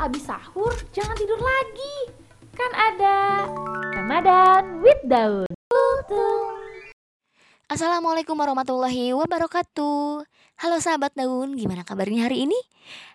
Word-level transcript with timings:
abis 0.00 0.24
sahur 0.24 0.72
jangan 0.96 1.12
tidur 1.12 1.36
lagi. 1.36 1.96
Kan 2.56 2.72
ada 2.72 3.44
Ramadan 3.92 4.80
with 4.80 5.04
Daun. 5.04 5.44
Assalamualaikum 7.70 8.34
warahmatullahi 8.34 9.14
wabarakatuh 9.14 10.26
Halo 10.58 10.76
sahabat 10.82 11.14
daun, 11.14 11.54
gimana 11.54 11.86
kabarnya 11.86 12.26
hari 12.26 12.42
ini? 12.48 12.58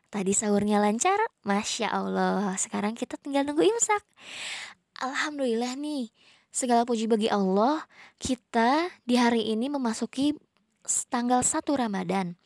Tadi 0.08 0.32
sahurnya 0.32 0.80
lancar? 0.80 1.20
Masya 1.44 1.92
Allah, 1.92 2.56
sekarang 2.56 2.96
kita 2.96 3.20
tinggal 3.20 3.44
nunggu 3.44 3.68
imsak 3.68 4.00
Alhamdulillah 5.04 5.76
nih, 5.76 6.08
segala 6.56 6.88
puji 6.88 7.12
bagi 7.12 7.28
Allah 7.28 7.84
Kita 8.16 8.88
di 9.04 9.20
hari 9.20 9.52
ini 9.52 9.68
memasuki 9.68 10.32
tanggal 11.10 11.42
1 11.42 11.66
Ramadan 11.66 12.38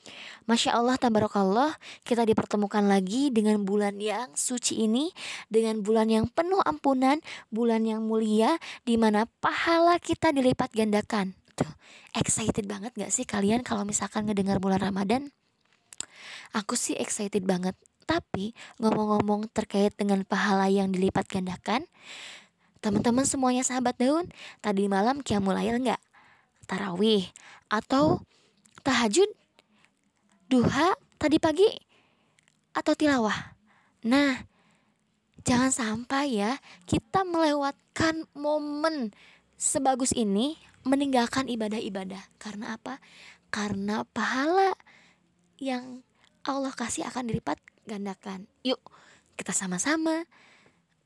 Masya 0.48 0.76
Allah, 0.76 0.96
tabarakallah 0.96 1.76
Kita 2.08 2.24
dipertemukan 2.24 2.82
lagi 2.88 3.30
dengan 3.30 3.62
bulan 3.68 4.00
yang 4.00 4.32
suci 4.34 4.88
ini 4.88 5.11
Dengan 5.52 5.84
bulan 5.84 6.07
yang 6.07 6.25
penuh 6.32 6.64
ampunan 6.64 7.20
Bulan 7.52 7.86
yang 7.86 8.04
mulia 8.07 8.56
di 8.88 8.96
mana 8.96 9.28
pahala 9.44 10.00
kita 10.00 10.32
dilipat 10.32 10.71
gandakan 10.71 11.36
Tuh, 11.54 11.70
excited 12.16 12.66
banget 12.66 12.96
gak 12.96 13.11
sih 13.11 13.28
kalian 13.28 13.61
kalau 13.61 13.83
misalkan 13.83 14.25
ngedengar 14.25 14.58
bulan 14.64 14.80
Ramadan? 14.80 15.30
Aku 16.56 16.74
sih 16.80 16.97
excited 16.97 17.46
banget 17.46 17.75
Tapi 18.10 18.58
ngomong-ngomong 18.82 19.52
terkait 19.54 19.94
dengan 19.94 20.24
pahala 20.25 20.71
yang 20.71 20.89
dilipat 20.89 21.28
gandakan 21.30 21.86
Teman-teman 22.80 23.28
semuanya 23.28 23.61
sahabat 23.68 24.00
daun 24.00 24.32
Tadi 24.64 24.88
malam 24.88 25.19
mulai 25.44 25.69
nggak? 25.69 26.08
Tarawih 26.69 27.25
Atau 27.73 28.21
tahajud 28.86 29.29
duha 30.50 30.93
tadi 31.18 31.37
pagi 31.41 31.69
atau 32.73 32.94
tilawah. 32.94 33.58
Nah, 34.05 34.45
jangan 35.44 35.73
sampai 35.73 36.39
ya 36.39 36.58
kita 36.85 37.25
melewatkan 37.27 38.25
momen 38.38 39.11
sebagus 39.59 40.16
ini 40.16 40.55
meninggalkan 40.88 41.52
ibadah-ibadah. 41.52 42.23
Karena 42.39 42.79
apa? 42.79 43.03
Karena 43.51 44.07
pahala 44.07 44.73
yang 45.59 46.01
Allah 46.47 46.72
kasih 46.72 47.05
akan 47.09 47.27
dilipat 47.27 47.59
gandakan. 47.83 48.47
Yuk, 48.63 48.79
kita 49.35 49.51
sama-sama 49.51 50.23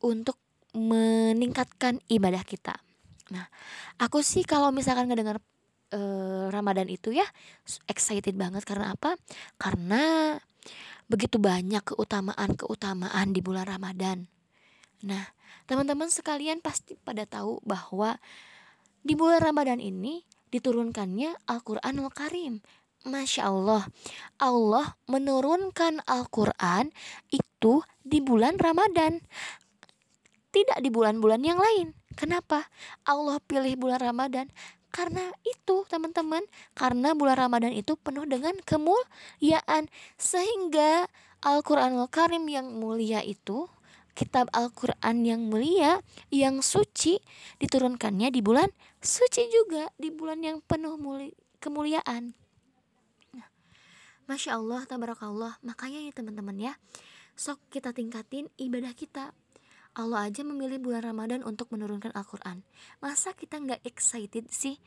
untuk 0.03 0.37
meningkatkan 0.77 1.99
ibadah 2.07 2.45
kita. 2.45 2.77
Nah, 3.33 3.49
aku 3.97 4.21
sih 4.21 4.45
kalau 4.45 4.69
misalkan 4.69 5.09
ngedengar 5.09 5.41
uh, 5.93 6.49
Ramadan 6.49 6.89
itu 6.89 7.13
ya 7.13 7.25
excited 7.85 8.33
banget 8.33 8.65
karena 8.65 8.97
apa? 8.97 9.15
Karena 9.61 10.35
begitu 11.05 11.37
banyak 11.37 11.85
keutamaan-keutamaan 11.85 13.31
di 13.31 13.39
bulan 13.45 13.69
Ramadan. 13.69 14.25
Nah, 15.05 15.23
teman-teman 15.69 16.09
sekalian 16.09 16.59
pasti 16.63 16.97
pada 16.97 17.29
tahu 17.29 17.61
bahwa 17.61 18.17
di 19.03 19.13
bulan 19.13 19.43
Ramadan 19.43 19.77
ini 19.83 20.25
diturunkannya 20.49 21.45
Al-Qur'anul 21.45 22.11
Karim. 22.11 22.63
Masya 23.03 23.51
Allah, 23.51 23.83
Allah 24.39 24.95
menurunkan 25.11 25.99
Al-Quran 26.07 26.87
itu 27.35 27.83
di 27.99 28.23
bulan 28.23 28.55
Ramadan 28.55 29.19
Tidak 30.55 30.79
di 30.79 30.87
bulan-bulan 30.87 31.43
yang 31.43 31.59
lain 31.59 31.91
Kenapa? 32.15 32.63
Allah 33.03 33.43
pilih 33.43 33.75
bulan 33.75 33.99
Ramadan 33.99 34.47
karena 34.93 35.33
itu 35.41 35.83
teman-teman, 35.89 36.45
karena 36.77 37.17
bulan 37.17 37.49
Ramadan 37.49 37.73
itu 37.73 37.97
penuh 37.97 38.29
dengan 38.29 38.53
kemuliaan 38.61 39.89
sehingga 40.21 41.09
Al-Qur'anul 41.41 42.07
Karim 42.13 42.45
yang 42.45 42.69
mulia 42.77 43.25
itu 43.25 43.65
kitab 44.13 44.47
Al-Quran 44.53 45.25
yang 45.25 45.41
mulia, 45.49 45.99
yang 46.29 46.61
suci, 46.61 47.17
diturunkannya 47.57 48.29
di 48.29 48.45
bulan 48.45 48.69
suci 49.01 49.49
juga, 49.49 49.89
di 49.97 50.13
bulan 50.13 50.39
yang 50.45 50.61
penuh 50.63 50.95
muli, 51.01 51.33
kemuliaan. 51.57 52.37
Nah, 53.33 53.49
Masya 54.29 54.61
Allah, 54.61 54.85
tabarakallah. 54.85 55.57
Makanya 55.65 55.99
ya 56.05 56.13
teman-teman 56.13 56.55
ya, 56.61 56.73
sok 57.33 57.59
kita 57.73 57.91
tingkatin 57.91 58.47
ibadah 58.61 58.93
kita. 58.93 59.33
Allah 59.93 60.25
aja 60.25 60.41
memilih 60.41 60.81
bulan 60.81 61.05
Ramadan 61.05 61.45
untuk 61.45 61.69
menurunkan 61.69 62.13
Al-Quran 62.17 62.65
Masa 62.97 63.37
kita 63.37 63.61
nggak 63.61 63.85
excited 63.85 64.49
sih 64.49 64.81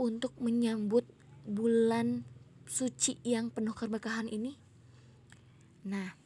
untuk 0.00 0.32
menyambut 0.40 1.04
bulan 1.44 2.24
suci 2.64 3.20
yang 3.20 3.52
penuh 3.52 3.76
keberkahan 3.76 4.30
ini? 4.32 4.56
Nah, 5.84 6.16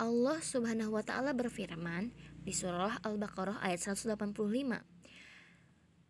Allah 0.00 0.38
Subhanahu 0.42 0.96
wa 0.96 1.04
taala 1.06 1.30
berfirman 1.36 2.10
di 2.40 2.50
surah 2.50 2.98
Al-Baqarah 3.04 3.60
ayat 3.60 3.84
185. 3.84 4.16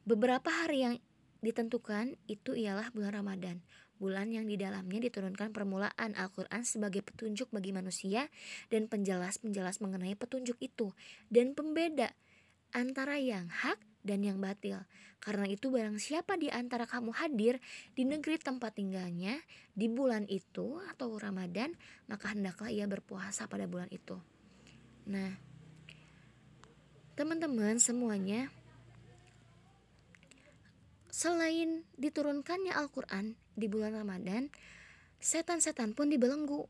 Beberapa 0.06 0.48
hari 0.48 0.86
yang 0.86 0.94
ditentukan 1.42 2.14
itu 2.30 2.54
ialah 2.54 2.88
bulan 2.94 3.20
Ramadan 3.20 3.56
bulan 4.00 4.32
yang 4.32 4.48
di 4.48 4.56
dalamnya 4.56 5.04
diturunkan 5.06 5.52
permulaan 5.52 6.16
Al-Quran 6.16 6.64
sebagai 6.64 7.04
petunjuk 7.04 7.52
bagi 7.52 7.76
manusia 7.76 8.32
dan 8.72 8.88
penjelas-penjelas 8.88 9.84
mengenai 9.84 10.16
petunjuk 10.16 10.56
itu 10.58 10.96
dan 11.28 11.52
pembeda 11.52 12.10
antara 12.72 13.20
yang 13.20 13.52
hak 13.52 13.76
dan 14.00 14.24
yang 14.24 14.40
batil. 14.40 14.80
Karena 15.20 15.44
itu 15.44 15.68
barang 15.68 16.00
siapa 16.00 16.40
di 16.40 16.48
antara 16.48 16.88
kamu 16.88 17.12
hadir 17.12 17.60
di 17.92 18.08
negeri 18.08 18.40
tempat 18.40 18.80
tinggalnya 18.80 19.36
di 19.76 19.92
bulan 19.92 20.24
itu 20.32 20.80
atau 20.88 21.12
Ramadan, 21.20 21.76
maka 22.08 22.32
hendaklah 22.32 22.72
ia 22.72 22.88
berpuasa 22.88 23.44
pada 23.44 23.68
bulan 23.68 23.92
itu. 23.92 24.16
Nah, 25.04 25.36
teman-teman 27.20 27.76
semuanya, 27.76 28.48
selain 31.20 31.84
diturunkannya 32.00 32.72
Al-Quran, 32.72 33.36
di 33.52 33.68
bulan 33.68 33.92
Ramadan, 33.92 34.48
setan-setan 35.20 35.92
pun 35.92 36.08
dibelenggu. 36.08 36.64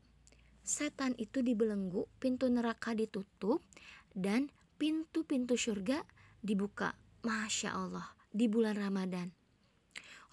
Setan 0.59 1.15
itu 1.15 1.39
dibelenggu, 1.39 2.03
pintu 2.19 2.51
neraka 2.51 2.91
ditutup, 2.91 3.63
dan 4.11 4.51
pintu-pintu 4.75 5.55
surga 5.55 6.03
dibuka. 6.43 6.99
Masya 7.23 7.71
Allah, 7.71 8.11
di 8.27 8.51
bulan 8.51 8.75
Ramadan. 8.75 9.31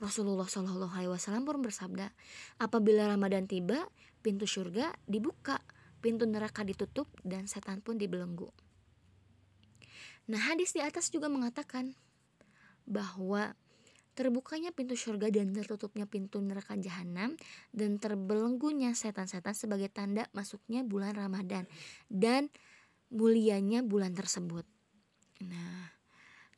Rasulullah 0.02 0.50
Shallallahu 0.50 0.98
Alaihi 0.98 1.14
Wasallam 1.14 1.46
pun 1.46 1.62
bersabda, 1.62 2.10
apabila 2.58 3.06
Ramadan 3.06 3.46
tiba, 3.46 3.86
pintu 4.18 4.50
surga 4.50 4.98
dibuka, 5.06 5.62
pintu 6.02 6.26
neraka 6.26 6.66
ditutup, 6.66 7.06
dan 7.22 7.46
setan 7.46 7.86
pun 7.86 7.94
dibelenggu. 7.94 8.50
Nah, 10.26 10.42
hadis 10.50 10.74
di 10.74 10.82
atas 10.82 11.06
juga 11.14 11.30
mengatakan 11.30 11.94
bahwa 12.82 13.54
terbukanya 14.18 14.74
pintu 14.74 14.98
surga 14.98 15.30
dan 15.30 15.54
tertutupnya 15.54 16.02
pintu 16.02 16.42
neraka 16.42 16.74
jahanam 16.74 17.38
dan 17.70 18.02
terbelenggunya 18.02 18.90
setan-setan 18.90 19.54
sebagai 19.54 19.86
tanda 19.94 20.26
masuknya 20.34 20.82
bulan 20.82 21.14
Ramadan 21.14 21.70
dan 22.10 22.50
mulianya 23.14 23.86
bulan 23.86 24.18
tersebut. 24.18 24.66
Nah, 25.46 25.94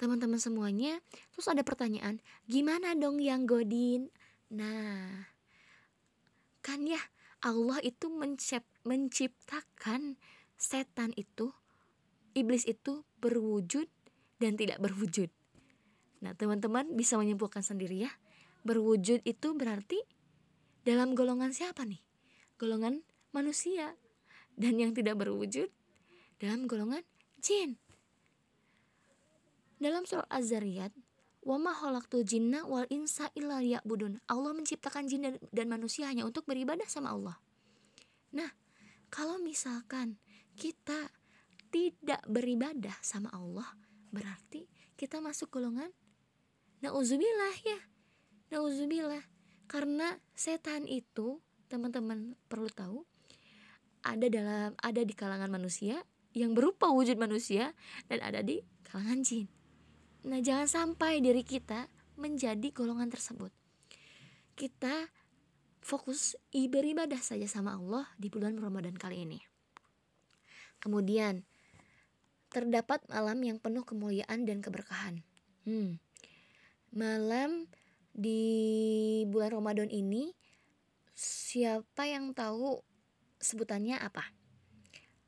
teman-teman 0.00 0.40
semuanya, 0.40 1.04
terus 1.36 1.52
ada 1.52 1.60
pertanyaan, 1.60 2.24
gimana 2.48 2.96
dong 2.96 3.20
yang 3.20 3.44
godin? 3.44 4.08
Nah, 4.48 5.28
kan 6.64 6.80
ya 6.88 7.04
Allah 7.44 7.76
itu 7.84 8.08
menciptakan 8.88 10.16
setan 10.56 11.12
itu, 11.20 11.52
iblis 12.32 12.64
itu 12.64 13.04
berwujud 13.20 13.84
dan 14.40 14.56
tidak 14.56 14.80
berwujud. 14.80 15.28
Nah, 16.20 16.36
teman-teman 16.36 16.92
bisa 16.96 17.16
menyimpulkan 17.16 17.64
sendiri 17.64 18.04
ya. 18.04 18.12
Berwujud 18.64 19.24
itu 19.24 19.48
berarti 19.56 20.00
dalam 20.84 21.16
golongan 21.16 21.52
siapa 21.56 21.88
nih? 21.88 22.00
Golongan 22.60 23.00
manusia. 23.32 23.96
Dan 24.60 24.76
yang 24.76 24.92
tidak 24.92 25.16
berwujud 25.16 25.72
dalam 26.36 26.68
golongan 26.68 27.00
jin. 27.40 27.80
Dalam 29.80 30.04
surah 30.04 30.28
Az-Zariyat, 30.28 30.92
"Wa 31.40 31.56
ma 31.56 31.72
khalaqtul 31.72 32.28
jinna 32.28 32.68
wal 32.68 32.84
insa 32.92 33.32
illa 33.32 33.64
liya'budun." 33.64 34.20
Allah 34.28 34.52
menciptakan 34.52 35.08
jin 35.08 35.40
dan 35.40 35.66
manusia 35.72 36.04
hanya 36.12 36.28
untuk 36.28 36.44
beribadah 36.44 36.84
sama 36.84 37.16
Allah. 37.16 37.40
Nah, 38.36 38.52
kalau 39.08 39.40
misalkan 39.40 40.20
kita 40.60 41.08
tidak 41.72 42.20
beribadah 42.28 42.92
sama 43.00 43.32
Allah, 43.32 43.72
berarti 44.12 44.68
kita 45.00 45.24
masuk 45.24 45.48
golongan 45.48 45.88
Nauzubillah 46.80 47.56
ya. 47.64 47.78
Nauzubillah. 48.52 49.24
Karena 49.70 50.18
setan 50.34 50.88
itu, 50.88 51.38
teman-teman 51.70 52.34
perlu 52.50 52.66
tahu, 52.72 53.06
ada 54.00 54.26
dalam 54.32 54.72
ada 54.80 55.02
di 55.04 55.12
kalangan 55.12 55.52
manusia 55.52 56.00
yang 56.32 56.56
berupa 56.56 56.88
wujud 56.88 57.20
manusia 57.20 57.76
dan 58.08 58.24
ada 58.24 58.40
di 58.40 58.64
kalangan 58.86 59.20
jin. 59.20 59.46
Nah, 60.24 60.40
jangan 60.40 60.68
sampai 60.68 61.20
diri 61.20 61.44
kita 61.44 61.88
menjadi 62.20 62.68
golongan 62.72 63.08
tersebut. 63.08 63.52
Kita 64.56 65.08
fokus 65.80 66.36
beribadah 66.52 67.18
saja 67.20 67.48
sama 67.48 67.76
Allah 67.76 68.04
di 68.20 68.28
bulan 68.28 68.60
Ramadan 68.60 68.96
kali 68.96 69.24
ini. 69.24 69.40
Kemudian 70.80 71.44
terdapat 72.52 73.00
malam 73.08 73.40
yang 73.40 73.56
penuh 73.62 73.86
kemuliaan 73.86 74.44
dan 74.44 74.60
keberkahan. 74.60 75.24
Hmm. 75.64 76.02
Malam 76.90 77.70
di 78.10 78.42
bulan 79.30 79.54
Ramadan 79.54 79.86
ini 79.86 80.34
siapa 81.14 82.10
yang 82.10 82.34
tahu 82.34 82.82
sebutannya 83.38 83.94
apa? 83.94 84.26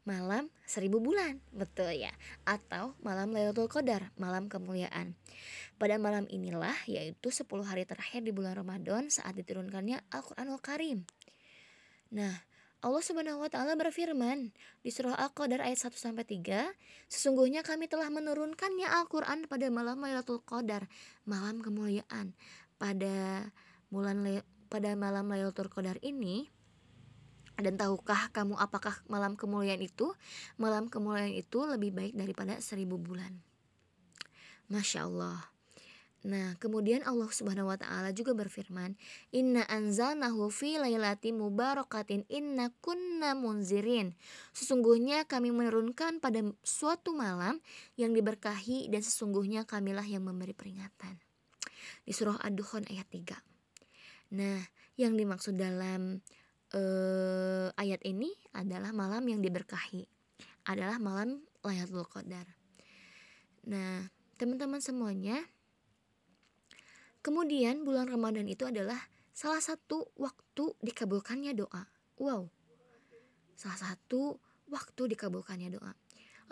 Malam 0.02 0.50
seribu 0.66 0.98
bulan, 0.98 1.38
betul 1.54 1.94
ya. 1.94 2.10
Atau 2.42 2.98
malam 3.06 3.30
Lailatul 3.30 3.70
Qadar, 3.70 4.10
malam 4.18 4.50
kemuliaan. 4.50 5.14
Pada 5.78 5.94
malam 6.02 6.26
inilah 6.26 6.74
yaitu 6.90 7.30
10 7.30 7.46
hari 7.62 7.86
terakhir 7.86 8.26
di 8.26 8.34
bulan 8.34 8.58
Ramadan 8.58 9.06
saat 9.06 9.38
diturunkannya 9.38 10.02
Al-Qur'anul 10.10 10.58
Karim. 10.58 11.06
Nah, 12.10 12.34
Allah 12.82 12.98
Subhanahu 12.98 13.46
wa 13.46 13.46
taala 13.46 13.78
berfirman 13.78 14.50
di 14.82 14.90
surah 14.90 15.14
Al-Qadar 15.14 15.62
ayat 15.62 15.78
1 15.86 15.94
sampai 15.94 16.26
3, 16.26 16.66
sesungguhnya 17.06 17.62
kami 17.62 17.86
telah 17.86 18.10
menurunkannya 18.10 18.90
Al-Qur'an 18.90 19.46
pada 19.46 19.70
malam 19.70 20.02
Lailatul 20.02 20.42
Qadar, 20.42 20.90
malam 21.22 21.62
kemuliaan. 21.62 22.34
Pada 22.82 23.46
bulan 23.86 24.42
pada 24.66 24.98
malam 24.98 25.30
Lailatul 25.30 25.70
Qadar 25.70 26.02
ini 26.02 26.50
dan 27.54 27.78
tahukah 27.78 28.34
kamu 28.34 28.58
apakah 28.58 28.98
malam 29.06 29.38
kemuliaan 29.38 29.78
itu? 29.78 30.10
Malam 30.58 30.90
kemuliaan 30.90 31.30
itu 31.30 31.62
lebih 31.62 31.94
baik 31.94 32.18
daripada 32.18 32.58
seribu 32.58 32.98
bulan. 32.98 33.38
Masya 34.66 35.06
Allah. 35.06 35.51
Nah, 36.22 36.54
kemudian 36.62 37.02
Allah 37.02 37.26
Subhanahu 37.26 37.66
wa 37.66 37.74
taala 37.74 38.14
juga 38.14 38.30
berfirman, 38.30 38.94
"Inna 39.34 39.66
anzalnahu 39.66 40.54
fi 40.54 40.78
lailati 40.78 41.34
mubarakatin 41.34 42.30
inna 42.30 42.70
kunna 42.78 43.34
munzirin." 43.34 44.14
Sesungguhnya 44.54 45.26
kami 45.26 45.50
menurunkan 45.50 46.22
pada 46.22 46.38
suatu 46.62 47.10
malam 47.10 47.58
yang 47.98 48.14
diberkahi 48.14 48.86
dan 48.86 49.02
sesungguhnya 49.02 49.66
kamilah 49.66 50.06
yang 50.06 50.22
memberi 50.22 50.54
peringatan. 50.54 51.18
Di 52.06 52.14
surah 52.14 52.38
Ad-Dukhan 52.38 52.86
ayat 52.86 53.10
3. 53.10 54.38
Nah, 54.38 54.62
yang 54.94 55.18
dimaksud 55.18 55.58
dalam 55.58 56.22
uh, 56.70 57.68
ayat 57.74 57.98
ini 58.06 58.30
adalah 58.54 58.94
malam 58.94 59.26
yang 59.26 59.42
diberkahi. 59.42 60.06
Adalah 60.70 61.02
malam 61.02 61.42
Lailatul 61.66 62.06
Qadar. 62.06 62.46
Nah, 63.66 64.06
teman-teman 64.38 64.78
semuanya, 64.78 65.38
Kemudian 67.22 67.86
bulan 67.86 68.10
Ramadan 68.10 68.50
itu 68.50 68.66
adalah 68.66 68.98
salah 69.30 69.62
satu 69.62 70.10
waktu 70.18 70.74
dikabulkannya 70.82 71.54
doa. 71.54 71.86
Wow. 72.18 72.50
Salah 73.54 73.78
satu 73.78 74.42
waktu 74.66 75.14
dikabulkannya 75.14 75.78
doa. 75.78 75.94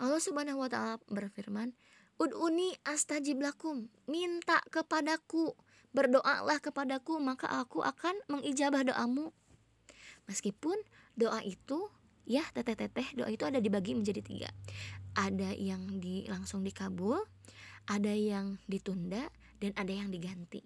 Allah 0.01 0.21
Subhanahu 0.23 0.63
wa 0.63 0.69
taala 0.71 0.95
berfirman, 1.11 1.75
"Ud'uni 2.17 2.73
astajib 2.87 3.43
lakum." 3.43 3.91
Minta 4.07 4.63
kepadaku, 4.71 5.53
berdoalah 5.91 6.57
kepadaku, 6.63 7.19
maka 7.19 7.51
aku 7.51 7.83
akan 7.83 8.15
mengijabah 8.31 8.87
doamu. 8.87 9.35
Meskipun 10.25 10.79
doa 11.19 11.43
itu 11.43 11.91
ya 12.25 12.45
teteh-teteh 12.53 13.17
doa 13.17 13.29
itu 13.29 13.43
ada 13.43 13.57
dibagi 13.57 13.97
menjadi 13.97 14.21
tiga 14.21 14.49
ada 15.17 15.51
yang 15.57 15.99
di 15.99 16.23
langsung 16.29 16.61
dikabul 16.61 17.17
ada 17.89 18.13
yang 18.13 18.61
ditunda 18.69 19.27
dan 19.61 19.77
ada 19.77 19.93
yang 19.93 20.09
diganti 20.09 20.65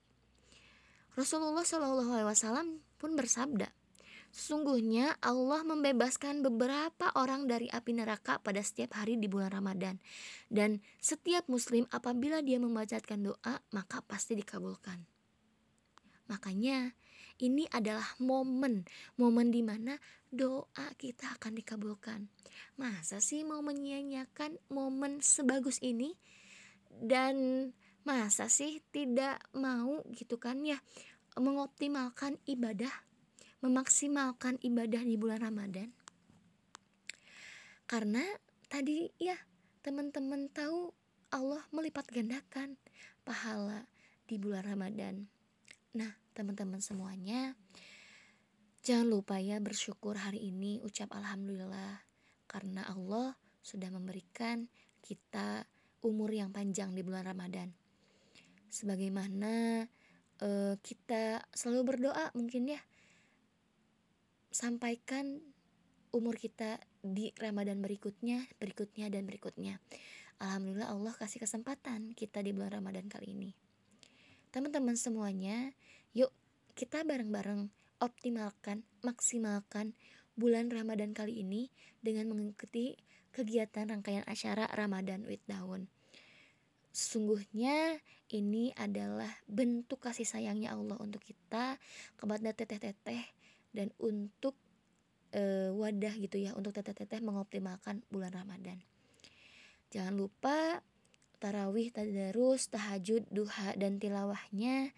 Rasulullah 1.20 1.68
Shallallahu 1.68 2.12
Alaihi 2.16 2.30
Wasallam 2.32 2.68
pun 2.96 3.20
bersabda 3.20 3.68
Sesungguhnya 4.36 5.16
Allah 5.24 5.64
membebaskan 5.64 6.44
beberapa 6.44 7.08
orang 7.16 7.48
dari 7.48 7.72
api 7.72 7.96
neraka 7.96 8.36
pada 8.44 8.60
setiap 8.60 9.00
hari 9.00 9.16
di 9.16 9.32
bulan 9.32 9.48
Ramadan. 9.48 9.96
Dan 10.52 10.84
setiap 11.00 11.48
muslim 11.48 11.88
apabila 11.88 12.44
dia 12.44 12.60
membacakan 12.60 13.32
doa, 13.32 13.56
maka 13.72 14.04
pasti 14.04 14.36
dikabulkan. 14.36 15.00
Makanya 16.28 16.92
ini 17.40 17.64
adalah 17.72 18.04
momen, 18.20 18.84
momen 19.16 19.56
di 19.56 19.64
mana 19.64 19.96
doa 20.28 20.88
kita 21.00 21.40
akan 21.40 21.56
dikabulkan. 21.56 22.28
Masa 22.76 23.24
sih 23.24 23.48
mau 23.48 23.64
menyia-nyiakan 23.64 24.60
momen 24.68 25.24
sebagus 25.24 25.80
ini? 25.80 26.12
Dan 26.92 27.72
masa 28.06 28.48
sih 28.54 28.86
tidak 28.94 29.42
mau 29.58 30.06
gitu 30.14 30.38
kan 30.38 30.62
ya 30.62 30.78
mengoptimalkan 31.36 32.38
ibadah, 32.46 32.94
memaksimalkan 33.66 34.62
ibadah 34.62 35.02
di 35.04 35.18
bulan 35.18 35.42
Ramadan? 35.42 35.90
Karena 37.90 38.22
tadi 38.70 39.10
ya 39.18 39.36
teman-teman 39.82 40.50
tahu 40.54 40.94
Allah 41.34 41.62
melipat 41.74 42.08
gandakan 42.10 42.78
pahala 43.26 43.90
di 44.26 44.38
bulan 44.38 44.66
Ramadan. 44.66 45.26
Nah, 45.98 46.12
teman-teman 46.34 46.82
semuanya, 46.82 47.54
jangan 48.82 49.10
lupa 49.10 49.38
ya 49.42 49.58
bersyukur 49.62 50.18
hari 50.18 50.50
ini 50.50 50.82
ucap 50.82 51.14
alhamdulillah 51.14 52.02
karena 52.46 52.86
Allah 52.90 53.34
sudah 53.66 53.90
memberikan 53.90 54.70
kita 55.02 55.66
umur 56.06 56.30
yang 56.34 56.54
panjang 56.54 56.94
di 56.94 57.02
bulan 57.02 57.26
Ramadan. 57.26 57.85
Sebagaimana 58.76 59.88
uh, 60.44 60.76
kita 60.84 61.48
selalu 61.56 61.96
berdoa 61.96 62.36
mungkin 62.36 62.76
ya 62.76 62.82
sampaikan 64.52 65.40
umur 66.12 66.36
kita 66.36 66.80
di 67.00 67.32
Ramadan 67.40 67.80
berikutnya, 67.80 68.44
berikutnya 68.60 69.08
dan 69.08 69.24
berikutnya. 69.24 69.80
Alhamdulillah 70.44 70.92
Allah 70.92 71.16
kasih 71.16 71.40
kesempatan 71.40 72.12
kita 72.12 72.44
di 72.44 72.52
bulan 72.52 72.84
Ramadan 72.84 73.08
kali 73.08 73.32
ini 73.32 73.56
teman-teman 74.56 74.96
semuanya 74.96 75.76
yuk 76.16 76.32
kita 76.80 77.04
bareng-bareng 77.04 77.68
optimalkan 78.00 78.88
maksimalkan 79.04 79.92
bulan 80.40 80.72
Ramadan 80.72 81.12
kali 81.12 81.44
ini 81.44 81.68
dengan 82.00 82.32
mengikuti 82.32 82.96
kegiatan 83.36 83.92
rangkaian 83.92 84.24
acara 84.24 84.72
Ramadan 84.72 85.28
with 85.28 85.44
Daun 85.44 85.92
Sungguhnya 86.96 88.00
ini 88.32 88.72
adalah 88.80 89.28
bentuk 89.52 90.00
kasih 90.00 90.24
sayangnya 90.24 90.72
Allah 90.72 90.96
untuk 91.04 91.20
kita 91.28 91.76
kepada 92.16 92.56
teteh-teteh 92.56 93.20
dan 93.76 93.92
untuk 94.00 94.56
e, 95.36 95.76
wadah 95.76 96.16
gitu 96.16 96.40
ya 96.40 96.56
untuk 96.56 96.72
teteh-teteh 96.72 97.20
mengoptimalkan 97.20 98.00
bulan 98.08 98.32
Ramadan. 98.32 98.80
Jangan 99.92 100.16
lupa 100.16 100.80
tarawih, 101.44 101.92
tadarus, 101.92 102.72
tahajud, 102.72 103.28
duha 103.28 103.76
dan 103.76 104.00
tilawahnya. 104.00 104.96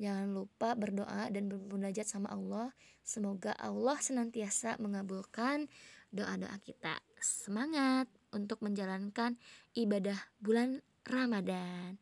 Jangan 0.00 0.32
lupa 0.32 0.72
berdoa 0.72 1.28
dan 1.28 1.52
bermunajat 1.52 2.08
sama 2.08 2.32
Allah. 2.32 2.72
Semoga 3.04 3.52
Allah 3.60 4.00
senantiasa 4.00 4.80
mengabulkan 4.80 5.68
doa-doa 6.08 6.56
kita. 6.64 7.04
Semangat 7.20 8.08
untuk 8.32 8.64
menjalankan 8.64 9.36
ibadah 9.76 10.16
bulan 10.40 10.80
Ramadan. 11.04 12.00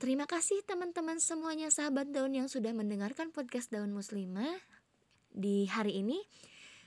Terima 0.00 0.24
kasih 0.24 0.64
teman-teman 0.64 1.20
semuanya 1.20 1.68
sahabat 1.68 2.08
daun 2.08 2.32
yang 2.32 2.48
sudah 2.48 2.72
mendengarkan 2.72 3.28
podcast 3.36 3.68
Daun 3.68 3.92
Muslimah 3.92 4.56
di 5.28 5.68
hari 5.68 6.00
ini. 6.00 6.16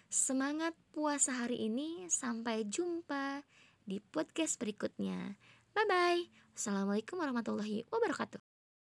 Semangat 0.10 0.74
puasa 0.90 1.46
hari 1.46 1.70
ini. 1.70 2.10
Sampai 2.10 2.66
jumpa 2.66 3.46
di 3.86 4.02
podcast 4.02 4.58
berikutnya. 4.58 5.38
Bye 5.78 5.86
bye. 5.86 6.22
Assalamualaikum 6.58 7.22
warahmatullahi 7.22 7.86
wabarakatuh. 7.90 8.53